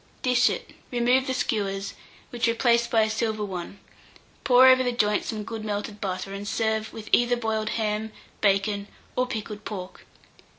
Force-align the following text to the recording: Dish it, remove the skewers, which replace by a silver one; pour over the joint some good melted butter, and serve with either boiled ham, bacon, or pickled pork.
Dish 0.23 0.49
it, 0.49 0.71
remove 0.89 1.27
the 1.27 1.33
skewers, 1.35 1.93
which 2.31 2.47
replace 2.47 2.87
by 2.87 3.03
a 3.03 3.07
silver 3.11 3.45
one; 3.45 3.77
pour 4.43 4.65
over 4.67 4.81
the 4.81 4.91
joint 4.91 5.23
some 5.25 5.43
good 5.43 5.63
melted 5.63 6.01
butter, 6.01 6.33
and 6.33 6.47
serve 6.47 6.91
with 6.91 7.07
either 7.11 7.37
boiled 7.37 7.69
ham, 7.77 8.11
bacon, 8.41 8.87
or 9.15 9.27
pickled 9.27 9.63
pork. 9.63 10.07